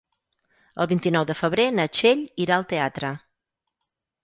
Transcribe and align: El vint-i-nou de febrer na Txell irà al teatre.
El 0.85 0.89
vint-i-nou 0.93 1.27
de 1.33 1.35
febrer 1.41 1.67
na 1.77 1.87
Txell 1.99 2.25
irà 2.47 2.59
al 2.59 2.69
teatre. 2.75 3.15